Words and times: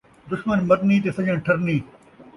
دشمن 0.31 0.59
مرنِیں 0.67 1.01
تے 1.03 1.09
سڄݨ 1.15 1.35
ٹھرنِیں 1.45 1.81